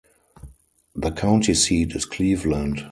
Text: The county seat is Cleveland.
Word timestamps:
The 0.95 1.11
county 1.11 1.53
seat 1.53 1.91
is 1.91 2.05
Cleveland. 2.05 2.79